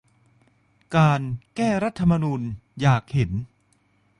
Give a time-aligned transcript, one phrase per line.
[0.95, 1.21] การ
[1.55, 2.41] แก้รัฐธรรมนูญ
[2.81, 3.31] อยากเห็น